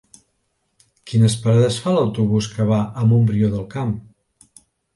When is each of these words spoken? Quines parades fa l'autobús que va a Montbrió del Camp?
Quines 1.11 1.35
parades 1.43 1.77
fa 1.85 1.93
l'autobús 1.97 2.49
que 2.55 2.67
va 2.73 2.81
a 3.03 3.07
Montbrió 3.15 3.53
del 3.55 3.71
Camp? 3.77 3.95